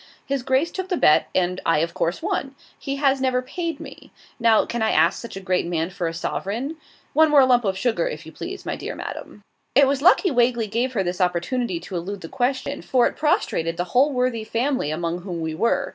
[0.25, 2.55] His Grace took the bet, and of course I won.
[2.79, 4.09] He has never paid me.
[4.39, 6.77] Now, can I ask such a great man for a sovereign?
[7.13, 9.43] One more lump of sugar, if you please, my dear madam.'
[9.75, 13.77] It was lucky Wagley gave her this opportunity to elude the question, for it prostrated
[13.77, 15.89] the whole worthy family among whom we were.